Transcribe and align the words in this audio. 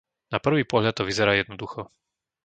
Na 0.33 0.39
prvý 0.45 0.63
pohľad 0.71 0.95
to 0.97 1.05
vyzerá 1.09 1.31
jednoducho. 1.41 1.81